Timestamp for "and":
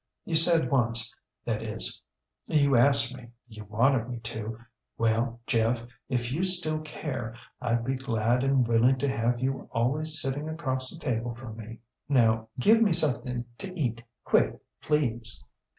8.43-8.67